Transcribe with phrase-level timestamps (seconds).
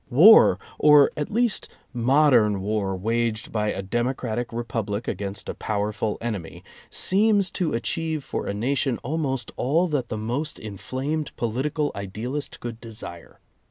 [0.09, 0.57] War—
[0.89, 7.51] or at least modern war waged by a democratic republic against a powerful enemy— seems
[7.51, 13.39] to achieve for a nation almost all that the most inflamed political idealist could desire.